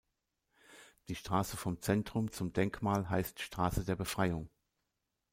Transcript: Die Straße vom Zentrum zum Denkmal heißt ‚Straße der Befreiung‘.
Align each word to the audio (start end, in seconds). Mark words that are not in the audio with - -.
Die 1.09 1.15
Straße 1.15 1.57
vom 1.57 1.79
Zentrum 1.79 2.31
zum 2.31 2.53
Denkmal 2.53 3.11
heißt 3.11 3.39
‚Straße 3.39 3.85
der 3.85 3.95
Befreiung‘. 3.95 4.49